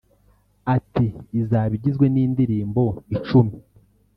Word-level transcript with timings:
Ati 0.75 1.05
“Izaba 1.39 1.73
igizwe 1.79 2.05
n’indirimbo 2.13 2.83
icumi 3.15 3.53